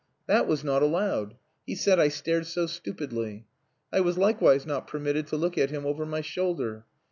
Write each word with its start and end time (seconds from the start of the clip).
That 0.25 0.47
was 0.47 0.63
not 0.63 0.81
allowed. 0.81 1.35
He 1.63 1.75
said 1.75 1.99
I 1.99 2.07
stared 2.07 2.47
so 2.47 2.65
stupidly. 2.65 3.45
I 3.93 3.99
was 3.99 4.17
likewise 4.17 4.65
not 4.65 4.87
permitted 4.87 5.27
to 5.27 5.37
look 5.37 5.59
at 5.59 5.69
him 5.69 5.85
over 5.85 6.07
my 6.07 6.21
shoulder. 6.21 6.85